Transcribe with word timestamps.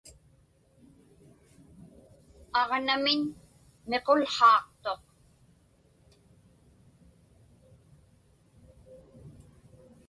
Aġnamiñ 2.59 3.21
miqułhaaqtuq. 3.89 5.03